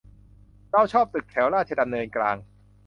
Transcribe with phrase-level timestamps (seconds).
[0.71, 2.37] เราชอบตึกแถวราชดำเนินกลาง